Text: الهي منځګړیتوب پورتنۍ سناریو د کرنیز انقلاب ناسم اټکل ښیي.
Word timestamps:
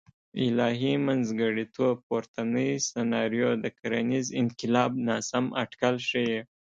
الهي 0.43 0.93
منځګړیتوب 1.07 1.95
پورتنۍ 2.07 2.71
سناریو 2.89 3.51
د 3.63 3.65
کرنیز 3.79 4.27
انقلاب 4.41 4.91
ناسم 5.07 5.45
اټکل 5.63 5.95
ښیي. 6.07 6.39